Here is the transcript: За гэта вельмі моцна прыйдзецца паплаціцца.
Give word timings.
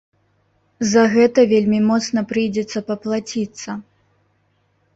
За 0.91 1.03
гэта 1.15 1.39
вельмі 1.51 1.79
моцна 1.91 2.19
прыйдзецца 2.33 2.85
паплаціцца. 2.89 3.79